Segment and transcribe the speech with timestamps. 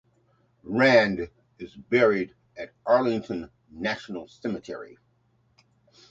[0.63, 1.29] Rand
[1.59, 4.97] is buried at Arlington National Cemetery.